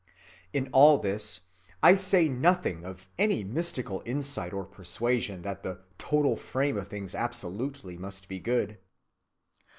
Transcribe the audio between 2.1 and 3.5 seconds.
nothing of any